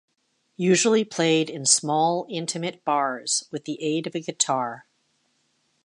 Usually 0.57 1.03
played 1.05 1.47
in 1.47 1.63
small, 1.67 2.25
intimate 2.27 2.83
bars 2.83 3.47
with 3.51 3.65
the 3.65 3.79
aid 3.83 4.07
of 4.07 4.15
a 4.15 4.19
guitar. 4.19 4.87